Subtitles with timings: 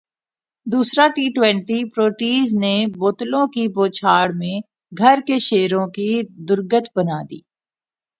[0.67, 4.59] دوسرا T twenty Proteas نے بوتلوں کی بوچھاڑمیں
[4.91, 6.09] گھر کے شیروں کی
[6.47, 7.39] درگت بنادی